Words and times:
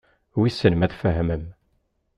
Wissen 0.39 0.73
ma 0.77 0.87
tfehmem. 0.91 1.45